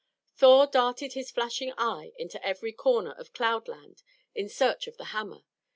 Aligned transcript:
Thor 0.35 0.65
darted 0.65 1.13
his 1.13 1.29
flashing 1.29 1.73
eye 1.77 2.13
into 2.17 2.43
every 2.43 2.71
corner 2.73 3.11
of 3.11 3.33
Cloud 3.33 3.67
Land 3.67 4.01
in 4.33 4.49
search 4.49 4.87
of 4.87 4.97
the 4.97 5.05
hammer. 5.13 5.43